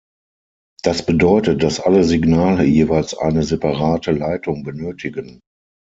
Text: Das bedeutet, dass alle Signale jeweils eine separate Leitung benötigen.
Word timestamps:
Das 0.81 1.05
bedeutet, 1.05 1.61
dass 1.61 1.79
alle 1.79 2.03
Signale 2.03 2.63
jeweils 2.63 3.15
eine 3.15 3.43
separate 3.43 4.11
Leitung 4.11 4.63
benötigen. 4.63 5.39